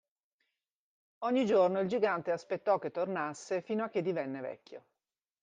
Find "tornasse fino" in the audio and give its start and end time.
2.89-3.83